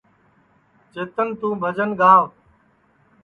چیتن 0.93 1.27
توں 1.39 1.53
بھجن 1.61 1.89
گاو 1.99 2.23